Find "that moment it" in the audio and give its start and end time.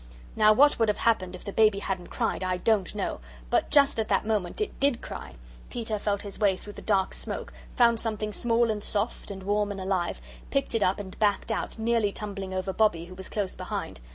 4.07-4.79